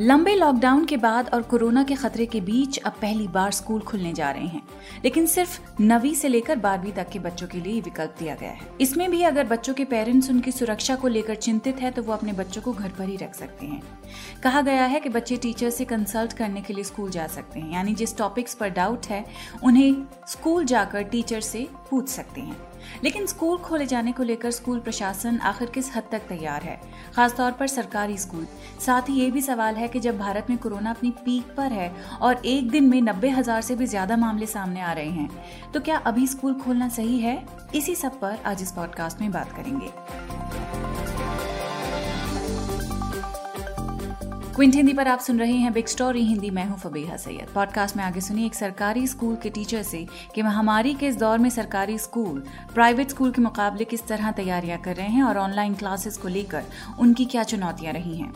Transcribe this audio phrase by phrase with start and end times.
[0.00, 4.12] लंबे लॉकडाउन के बाद और कोरोना के खतरे के बीच अब पहली बार स्कूल खुलने
[4.12, 4.62] जा रहे हैं।
[5.04, 8.60] लेकिन सिर्फ़ नवी से लेकर बारहवीं तक के बच्चों के लिए विकल्प दिया गया है।
[8.80, 12.32] इसमें भी अगर बच्चों के पेरेंट्स उनकी सुरक्षा को लेकर चिंतित है तो वो अपने
[12.32, 13.82] बच्चों को घर पर ही रख सकते हैं।
[14.42, 17.72] कहा गया है कि बच्चे टीचर से कंसल्ट करने के लिए स्कूल जा सकते हैं,
[17.72, 19.24] यानी जिस टॉपिक्स पर डाउट है,
[19.64, 22.56] उन्हें स्कूल जाकर टीचर से पूछ सकते हैं।
[23.04, 26.80] लेकिन स्कूल खोले जाने को लेकर स्कूल प्रशासन आखिर किस हद तक तैयार है?
[27.14, 28.46] खासतौर पर सरकारी स्कूल।
[28.86, 31.92] साथ ही ये भी सवाल है कि जब भारत में कोरोना अपनी पीक पर है
[32.22, 35.80] और एक दिन में नब्बे हज़ार से भी ज़्यादा मामले सामने आ रहे हैं तो
[35.80, 37.44] क्या अभी स्कूल खोलना सही है?
[37.74, 40.35] इसी सब पर आज इस पॉडकास्ट में बात करेंगे।
[44.56, 47.96] क्विंट हिंदी पर आप सुन रहे हैं बिग स्टोरी, हिंदी मैं हूँ फबीहा सैयद। पॉडकास्ट
[47.96, 49.98] में आगे सुनिए एक सरकारी स्कूल के टीचर से
[50.34, 52.42] कि महामारी के इस दौर में सरकारी स्कूल,
[52.74, 56.62] प्राइवेट स्कूल के मुकाबले किस तरह तैयारियाँ कर रहे हैं और ऑनलाइन क्लासेस को लेकर
[56.98, 58.32] उनकी क्या चुनौतियाँ रही हैं।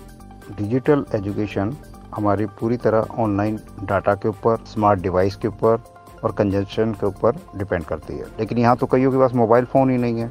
[0.58, 1.76] डिजिटल एजुकेशन
[2.14, 5.82] हमारी पूरी तरह ऑनलाइन डाटा के ऊपर, स्मार्ट डिवाइस के ऊपर
[6.24, 9.90] और कंजप्शन के ऊपर डिपेंड करती है। लेकिन यहाँ तो कईयों के पास मोबाइल फ़ोन
[9.90, 10.30] ही नहीं है।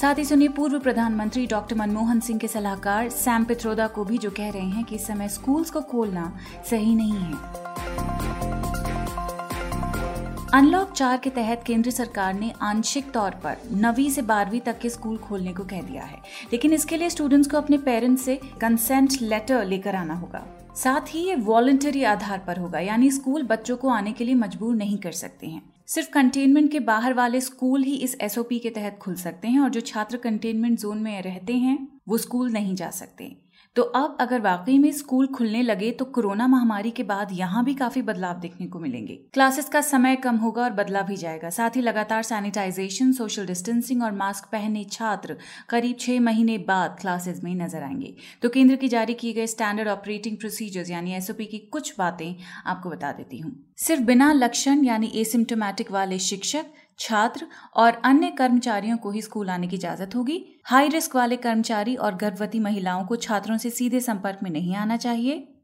[0.00, 4.30] साथ ही सुनिए पूर्व प्रधानमंत्री डॉक्टर मनमोहन सिंह के सलाहकार सैम पित्रोदा को भी जो
[4.30, 6.38] कह रहे हैं कि इस समय स्कूल्स को खोलना
[6.70, 7.32] सही नहीं है।
[10.54, 14.90] अनलॉक चार के तहत केंद्र सरकार ने आंशिक तौर पर नवी से बारहवीं तक के
[14.90, 16.18] स्कूल खोलने को कह दिया है।
[16.52, 20.44] लेकिन इसके लिए स्टूडेंट्स को अपने पेरेंट्स से कंसेंट लेटर लेकर आना होगा।
[20.76, 24.74] साथ ही ये वॉलंटरी आधार पर होगा, यानी स्कूल बच्चों को आने के लिए मजबूर
[24.76, 28.98] नहीं कर सकते हैं। सिर्फ़ कंटेनमेंट के बाहर वाले स्कूल ही इस एसओपी के तहत
[29.02, 32.90] खुल सकते हैं और जो छात्र कंटेनमेंट जोन में रहते हैं, वो स्कूल नहीं जा
[32.90, 33.36] सकते।
[33.76, 37.74] तो अब अगर वाकई में स्कूल खुलने लगे तो कोरोना महामारी के बाद यहाँ भी
[37.74, 41.76] काफ़ी बदलाव देखने को मिलेंगे। क्लासेस का समय कम होगा और बदला भी जाएगा। साथ
[41.76, 45.36] ही लगातार सैनिटाइजेशन सोशल डिस्टेंसिंग और मास्क पहने छात्र
[45.68, 49.88] करीब छह महीने बाद क्लासेस में नज़र आएँगे। तो केंद्र की जारी किए गए स्टैंडर्ड
[49.88, 52.34] ऑपरेटिंग प्रोसीजर्स यानी एसओपी की कुछ बातें
[52.66, 56.66] आपको बता देती हूँ। सिर्फ़ बिना लक्षण, यानी एसिम्टोमेटिक वाले शिक्षक
[56.98, 61.96] छात्र और अन्य कर्मचारियों को ही स्कूल आने की इजाज़त होगी। हाई रिस्क वाले कर्मचारी
[61.96, 65.54] और गर्भवती महिलाओं को छात्रों से सीधे संपर्क में नहीं आना चाहिए।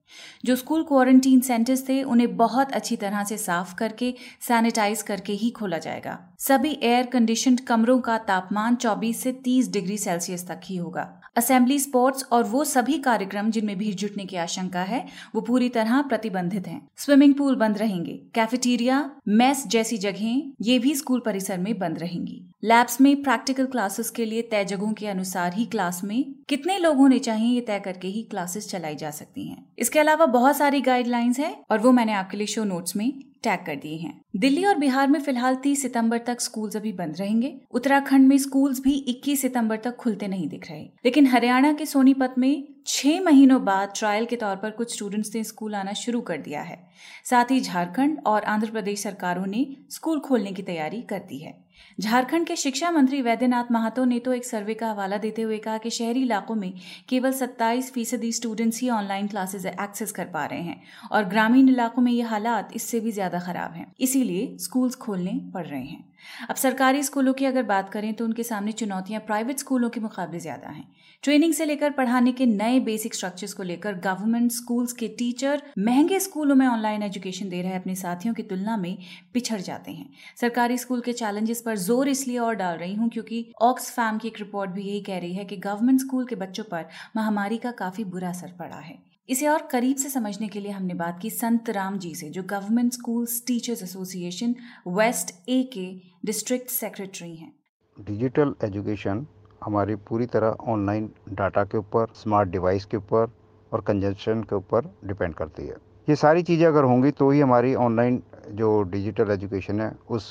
[0.44, 5.50] जो स्कूल क्वारंटीन सेंटर्स थे, उन्हें बहुत अच्छी तरह से साफ़ करके, सैनिटाइज करके ही
[5.50, 10.76] खोला जाएगा। सभी एयर कंडीशन कमरों का तापमान 24 से 30 डिग्री सेल्सियस तक ही
[10.76, 11.02] होगा
[11.36, 16.02] असेंबली स्पोर्ट्स और वो सभी कार्यक्रम जिनमें भीड़ जुटने की आशंका है, वो पूरी तरह
[16.02, 21.78] प्रतिबंधित हैं। स्विमिंग पूल बंद रहेंगे कैफेटेरिया मेस जैसी जगहें, ये भी स्कूल परिसर में
[21.78, 26.24] बंद रहेंगी लैब्स में प्रैक्टिकल क्लासेस के लिए तय जगहों के अनुसार ही क्लास में
[26.48, 30.26] कितने लोग होने चाहिए ये तय करके ही क्लासेस चलाई जा सकती हैं। इसके अलावा
[30.26, 33.12] बहुत सारी गाइडलाइंस है और वो मैंने आपके लिए शो नोट्स में
[33.44, 37.16] टैग कर दिए हैं। दिल्ली और बिहार में फ़िलहाल 30 सितंबर तक स्कूल्स अभी बंद
[37.18, 41.86] रहेंगे। उत्तराखंड में स्कूल्स भी 21 सितंबर तक खुलते नहीं दिख रहे। लेकिन हरियाणा के
[41.86, 46.20] सोनीपत में छह महीनों बाद ट्रायल के तौर पर कुछ स्टूडेंट्स ने स्कूल आना शुरू
[46.20, 46.78] कर दिया है।
[47.24, 51.62] साथ ही झारखंड और आंध्र प्रदेश सरकारों ने स्कूल खोलने की तैयारी कर दी है।
[52.00, 55.78] झारखंड के शिक्षा मंत्री वैद्यनाथ महतो ने तो एक सर्वे का हवाला देते हुए कहा
[55.78, 56.72] कि शहरी इलाकों में
[57.08, 60.80] केवल 27 फ़ीसदी स्टूडेंट्स ही ऑनलाइन क्लासेस एक्सेस कर पा रहे हैं
[61.12, 65.66] और ग्रामीण इलाकों में ये हालात इससे भी ज़्यादा खराब हैं। इसीलिए स्कूल्स खोलने पड़
[65.66, 66.04] रहे हैं।
[66.50, 70.38] अब सरकारी स्कूलों की अगर बात करें तो उनके सामने चुनौतियाँ प्राइवेट स्कूलों के मुकाबले
[70.40, 70.84] ज़्यादा हैं।
[71.24, 76.20] ट्रेनिंग से लेकर पढ़ाने के नए बेसिक स्ट्रक्चर्स को लेकर गवर्नमेंट स्कूल्स के टीचर महँगे
[76.20, 78.96] स्कूलों में ऑनलाइन एजुकेशन दे रहे अपने साथियों की तुलना में
[79.34, 80.08] पिछड़ जाते हैं।
[80.40, 84.38] सरकारी स्कूल के चैलेंजेस पर ज़ोर इसलिए और डाल रही हूँ क्योंकि ऑक्सफैम की एक
[84.38, 88.04] रिपोर्ट भी यही कह रही है कि गवर्नमेंट स्कूल के बच्चों पर महामारी का काफ़ी
[88.06, 88.98] बुरा असर पड़ा है।
[89.28, 92.42] इसे और करीब से समझने के लिए हमने बात की संत राम जी से, जो
[92.42, 94.54] government schools teachers association
[94.88, 95.86] west ए के
[96.26, 97.52] डिस्ट्रिक्ट सेक्रेटरी हैं।
[97.96, 99.26] डिजिटल एजुकेशन
[99.64, 103.32] हमारी पूरी तरह ऑनलाइन डाटा के ऊपर स्मार्ट डिवाइस के ऊपर
[103.72, 105.76] और कंजप्शन के ऊपर डिपेंड करती है।
[106.08, 110.30] ये सारी चीज़ें अगर होंगी तो ही हमारी ऑनलाइन जो डिजिटल एजुकेशन है, उस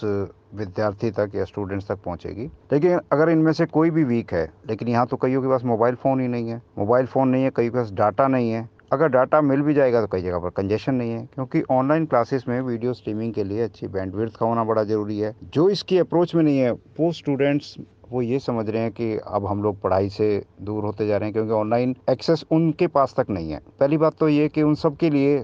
[0.56, 4.88] विद्यार्थी तक या स्टूडेंट्स तक पहुंचेगी। लेकिन अगर इनमें से कोई भी वीक है, लेकिन
[4.88, 7.70] यहाँ तो कईयों के पास मोबाइल फ़ोन ही नहीं है। मोबाइल फ़ोन नहीं है कई
[7.70, 10.96] के पास डाटा नहीं है। अगर डाटा मिल भी जाएगा तो कई जगह पर कंजेशन
[10.96, 14.84] नहीं है, क्योंकि ऑनलाइन क्लासेस में वीडियो स्ट्रीमिंग के लिए अच्छी बैंडविड्थ का होना बड़ा
[14.84, 17.76] ज़रूरी है। जो इसकी अप्रोच में नहीं है, वो स्टूडेंट्स
[18.12, 20.26] वो ये समझ रहे हैं कि अब हम लोग पढ़ाई से
[20.62, 24.18] दूर होते जा रहे हैं, क्योंकि ऑनलाइन एक्सेस उनके पास तक नहीं है। पहली बात
[24.20, 25.40] तो ये कि उन सब के लिए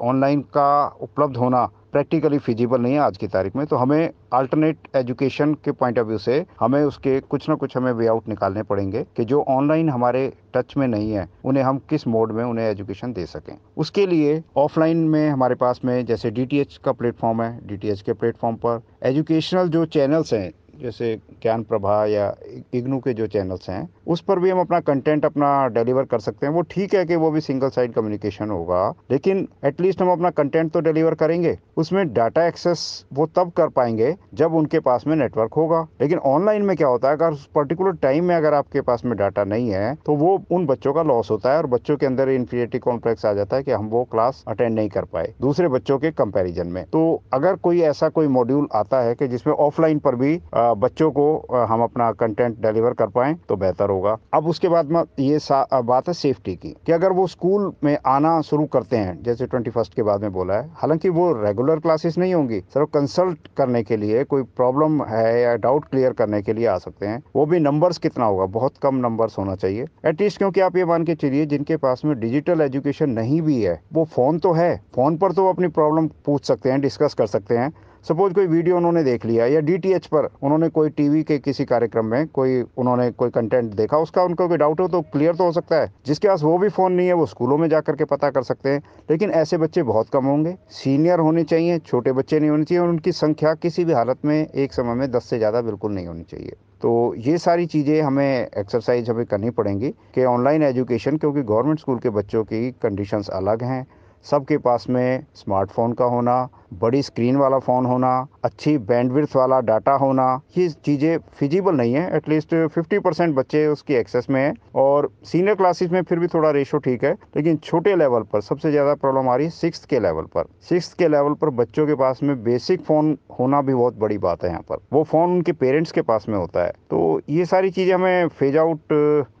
[0.00, 4.88] ऑनलाइन का उपलब्ध होना प्रैक्टिकली फिजिबल नहीं है आज की तारीख में तो हमें अल्टरनेट
[4.96, 8.62] एजुकेशन के पॉइंट ऑफ़ व्यू से हमें उसके कुछ ना कुछ हमें वे आउट निकालने
[8.62, 12.66] पड़ेंगे कि जो ऑनलाइन हमारे टच में नहीं है, उन्हें हम किस मोड में उन्हें
[12.66, 17.66] एजुकेशन दे सकें। उसके लिए ऑफलाइन में हमारे पास में जैसे डीटीएच का प्लेटफॉर्म है
[17.66, 20.50] डीटीएच के प्लेटफॉर्म पर एजुकेशनल जो चैनल्स हैं
[20.82, 22.34] जैसे ज्ञान प्रभा या
[22.74, 26.46] इग्नू के जो चैनल्स हैं, उस पर भी हम अपना कंटेंट अपना डिलीवर कर सकते
[26.46, 30.30] हैं। वो ठीक है कि वो भी सिंगल साइड कम्युनिकेशन होगा, लेकिन एटलीस्ट हम अपना
[30.32, 35.14] कंटेंट तो डिलीवर करेंगे। उसमें डाटा एक्सेस वो तब कर पाएँगे जब उनके पास में
[35.16, 38.80] नेटवर्क होगा। लेकिन ऑनलाइन में क्या होता है, अगर उस पर्टिकुलर टाइम में अगर आपके
[38.80, 41.96] पास में डाटा नहीं है तो वो उन बच्चों का लॉस होता है और बच्चों
[41.96, 45.32] के अंदर इन्फिनिटी कॉम्प्लेक्स आ जाता है कि हम वो क्लास अटेंड नहीं कर पाए
[45.40, 49.54] दूसरे बच्चों के कंपेरिजन में। तो अगर कोई ऐसा कोई मॉड्यूल आता है कि जिसमें
[49.54, 50.34] ऑफलाइन पर भी
[50.74, 51.26] बच्चों को
[51.64, 55.38] हम अपना कंटेंट डिलीवर कर पाए तो बेहतर होगा। अब उसके बाद में, ये
[55.84, 59.70] बात है सेफ्टी की कि अगर वो स्कूल में आना शुरू करते हैं, जैसे ट्वेंटी
[59.70, 63.82] फ़र्स्ट के बाद में बोला है, हालाँकि वो रेगुलर क्लासेस नहीं होंगी, सिर्फ़ कंसल्ट करने
[63.82, 67.46] के लिए, कोई प्रॉब्लम है या डाउट क्लियर करने के लिए आ सकते हैं, वो
[67.46, 71.14] भी नंबर्स कितना होगा, बहुत कम नंबर्स होना चाहिए। एटलीस्ट क्योंकि आप ये मान के
[71.16, 75.32] चलिए, जिनके पास में डिजिटल एजुकेशन नहीं भी है, वो फ़ोन तो है फ़ोन पर
[75.32, 77.72] तो अपनी प्रॉब्लम पूछ सकते हैं डिस्कस कर सकते हैं
[78.04, 82.06] सपोज़ कोई वीडियो उन्होंने देख लिया या डीटीएच पर उन्होंने कोई टीवी के किसी कार्यक्रम
[82.06, 85.52] में कोई, उन्होंने कोई कंटेंट देखा, उसका उनको कोई डाउट हो तो क्लियर तो हो
[85.52, 88.30] सकता है। जिसके पास वो भी फ़ोन नहीं है, वो स्कूलों में जाकर के पता
[88.30, 92.50] कर सकते हैं। लेकिन ऐसे बच्चे बहुत कम होंगे। सीनियर होने चाहिए, छोटे बच्चे नहीं
[92.50, 95.60] होने चाहिए और उनकी संख्या किसी भी हालत में एक समय में दस से ज़्यादा
[95.60, 100.62] बिल्कुल नहीं होनी चाहिए। तो ये सारी चीज़ें हमें एक्सरसाइज हमें करनी पड़ेंगी कि ऑनलाइन
[100.62, 103.86] एजुकेशन क्योंकि गवर्नमेंट स्कूल के बच्चों की कंडीशंस अलग हैं।
[104.26, 109.92] सबके पास में स्मार्टफ़ोन का होना, बड़ी स्क्रीन वाला फ़ोन होना, अच्छी बैंडविड्थ वाला डाटा
[109.94, 110.24] होना,
[110.58, 115.54] ये चीज़ें फिजिबल नहीं है एटलीस्ट 50 परसेंट बच्चे उसकी एक्सेस में हैं और सीनियर
[115.54, 119.28] क्लासेस में फिर भी थोड़ा रेशो ठीक है, लेकिन छोटे लेवल पर, सबसे ज़्यादा प्रॉब्लम
[119.28, 122.42] आ रही है सिक्स के लेवल पर। सिक्स के लेवल पर बच्चों के पास में
[122.44, 126.02] बेसिक फ़ोन होना भी बहुत बड़ी बात है यहाँ पर। वो फ़ोन उनके पेरेंट्स के
[126.02, 128.80] पास में होता है। तो ये सारी चीज़ें हमें फ़ेज़ आउट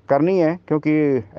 [0.08, 0.90] करनी है, क्योंकि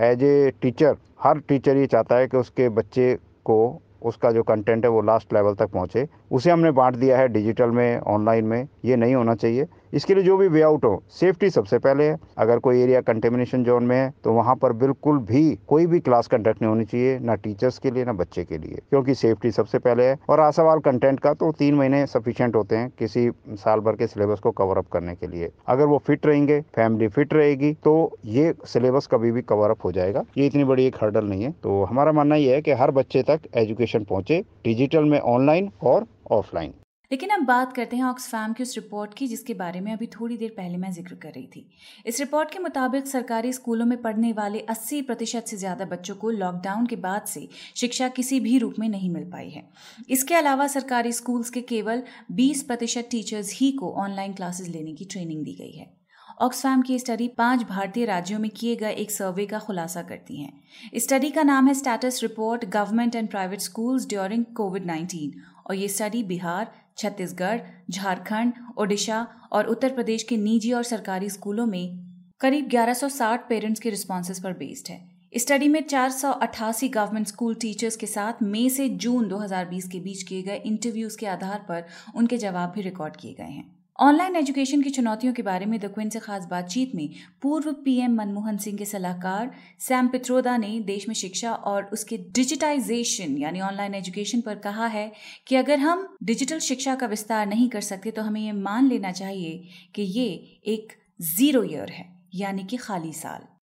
[0.05, 3.17] एज ए टीचर हर टीचर ये चाहता है कि उसके बच्चे
[3.49, 3.57] को
[4.01, 7.69] उसका जो कंटेंट है वो लास्ट लेवल तक पहुँचे। उसे हमने बांट दिया है डिजिटल
[7.69, 11.49] में, ऑनलाइन में, ये नहीं होना चाहिए। इसके लिए जो भी वे आउट हो सेफ्टी
[11.49, 15.43] सबसे पहले है। अगर कोई एरिया कंटेमिनेशन जोन में है तो वहाँ पर बिल्कुल भी
[15.67, 18.81] कोई भी क्लास कंडक्ट नहीं होनी चाहिए, ना टीचर्स के लिए, ना बच्चे के लिए,
[18.89, 22.75] क्योंकि सेफ्टी सबसे पहले है। और आ सवाल कंटेंट का तो तीन महीने सफिशियंट होते
[22.75, 26.25] हैं किसी साल भर के सिलेबस को कवर अप करने के लिए। अगर वो फिट
[26.25, 27.95] रहेंगे फैमिली फिट रहेगी तो
[28.27, 31.51] ये सिलेबस कभी भी कवर अप हो जाएगा। ये इतनी बड़ी एक हर्डल नहीं है।
[31.63, 36.05] तो हमारा मानना यह है कि हर बच्चे तक एजुकेशन पहुँचे डिजिटल में ऑनलाइन और
[36.31, 36.73] ऑफलाइन।
[37.11, 40.37] लेकिन अब बात करते हैं ऑक्सफैम की उस रिपोर्ट की, जिसके बारे में अभी थोड़ी
[40.37, 41.69] देर पहले मैं ज़िक्र कर रही थी।
[42.05, 46.29] इस रिपोर्ट के मुताबिक सरकारी स्कूलों में पढ़ने वाले 80 प्रतिशत से ज़्यादा बच्चों को
[46.29, 49.63] लॉकडाउन के बाद से शिक्षा किसी भी रूप में नहीं मिल पाई है।
[50.09, 52.03] इसके अलावा सरकारी स्कूल्स के केवल
[52.33, 55.96] 20 प्रतिशत टीचर्स ही को ऑनलाइन क्लासेस लेने की ट्रेनिंग दी गई है।
[56.41, 60.51] ऑक्सफैम की स्टडी पाँच भारतीय राज्यों में किए गए एक सर्वे का खुलासा करती है।
[60.97, 65.31] स्टडी का नाम है status report government and private schools during covid 19
[65.67, 71.65] और ये स्टडी बिहार, छत्तीसगढ़, झारखंड, ओडिशा और उत्तर प्रदेश के निजी और सरकारी स्कूलों
[71.65, 71.99] में
[72.39, 74.99] करीब 1160 पेरेंट्स के रिस्पॉन्सेज पर बेस्ड है।
[75.37, 79.99] स्टडी में चार सौ अट्ठासी गवर्नमेंट स्कूल टीचर्स के साथ मई से जून 2020 के
[79.99, 81.83] बीच किए गए इंटरव्यूज़ के आधार पर
[82.15, 85.85] उनके जवाब भी रिकॉर्ड किए गए हैं। ऑनलाइन एजुकेशन की चुनौतियों के बारे में द
[85.85, 87.09] क्विन से खास बातचीत में
[87.41, 93.37] पूर्व पीएम मनमोहन सिंह के सलाहकार सैम पित्रोदा ने देश में शिक्षा और उसके डिजिटाइजेशन
[93.37, 95.11] यानी ऑनलाइन एजुकेशन पर कहा है
[95.47, 99.11] कि अगर हम डिजिटल शिक्षा का विस्तार नहीं कर सकते तो हमें ये मान लेना
[99.11, 100.25] चाहिए कि ये
[100.67, 103.56] एक ज़ीरो ईयर है, यानी कि खाली साल।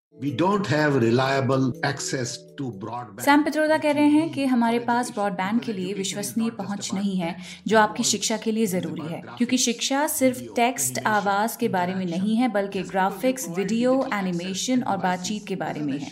[3.21, 7.37] सैम पित्रोदा कह रहे हैं कि हमारे पास ब्रॉडबैंड के लिए विश्वसनीय पहुँच नहीं है,
[7.67, 12.07] जो आपकी शिक्षा के लिए ज़रूरी है, क्योंकि शिक्षा सिर्फ़ टेक्स्ट आवाज़ के बारे में
[12.07, 16.11] नहीं है, बल्कि ग्राफिक्स वीडियो एनिमेशन और बातचीत के बारे में है।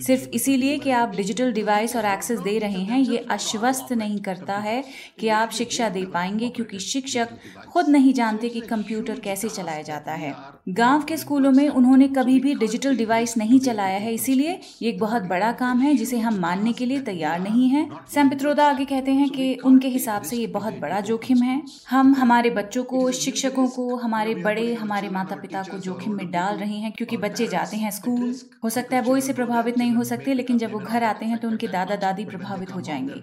[0.00, 4.56] सिर्फ़ इसीलिए कि आप डिजिटल डिवाइस और एक्सेस दे रहे हैं, ये आश्वस्त नहीं करता
[4.58, 4.84] है
[5.20, 7.28] कि आप शिक्षा दे पाएँगे, क्योंकि शिक्षक
[7.72, 10.34] खुद नहीं जानते कि कंप्यूटर कैसे चलाया जाता है।
[10.68, 14.98] गाँव के स्कूलों में उन्होंने कभी भी डिजिटल डिवाइस नहीं चलाया है, इसीलिए ये एक
[14.98, 18.84] बहुत बड़ा काम है, जिसे हम मानने के लिए तैयार नहीं है। सैम पित्रोदा आगे
[18.84, 21.60] कहते हैं कि उनके हिसाब से ये बहुत बड़ा जोखिम है।
[21.90, 26.56] हम हमारे बच्चों को, शिक्षकों को, हमारे बड़े, हमारे माता पिता को जोखिम में डाल
[26.56, 30.04] रहे हैं, क्योंकि बच्चे जाते हैं स्कूल। हो सकता है वो इसे प्रभावित नहीं हो
[30.04, 33.22] सकते, लेकिन जब वो घर आते हैं तो उनके दादा दादी प्रभावित हो जाएँगे।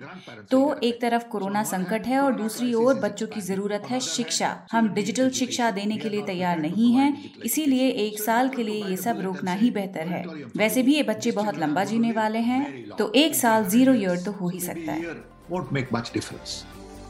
[0.52, 4.88] तो एक तरफ़ कोरोना संकट है और दूसरी ओर बच्चों की ज़रूरत है शिक्षा। हम
[4.94, 7.14] डिजिटल शिक्षा देने के लिए तैयार नहीं है,
[7.46, 10.24] इसीलिए एक साल के लिए ये सब रोकना ही बेहतर है।
[10.58, 12.62] वैसे भी ये बच्चे बहुत लंबा जीने वाले हैं
[12.98, 15.16] तो एक साल ज़ीरो ईयर तो हो ही सकता है।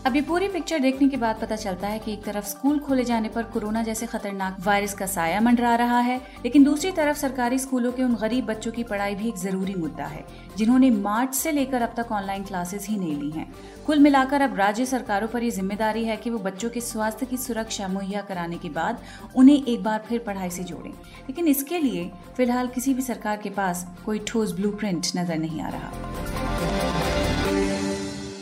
[0.05, 3.03] अब ये पूरी पिक्चर देखने के बाद पता चलता है कि एक तरफ़ स्कूल खोले
[3.05, 7.59] जाने पर कोरोना जैसे खतरनाक वायरस का साया मंडरा रहा है, लेकिन दूसरी तरफ़ सरकारी
[7.59, 10.25] स्कूलों के उन गरीब बच्चों की पढ़ाई भी एक ज़रूरी मुद्दा है,
[10.57, 13.47] जिन्होंने मार्च से लेकर अब तक ऑनलाइन क्लासेस ही नहीं ली हैं।
[13.85, 17.37] कुल मिलाकर अब राज्य सरकारों पर ये ज़िम्मेदारी है कि वो बच्चों के स्वास्थ्य की
[17.37, 19.03] सुरक्षा मुहैया कराने के बाद
[19.35, 23.49] उन्हें एक बार फिर पढ़ाई से जोड़ें। लेकिन इसके लिए फ़िलहाल किसी भी सरकार के
[23.51, 26.10] पास कोई ठोस ब्लूप्रिंट नज़र नहीं आ रहा।